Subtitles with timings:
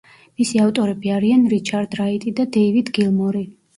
[0.39, 3.45] მისი ავტორები არიან რიჩარდ რაიტი და დეივიდ გილმორი.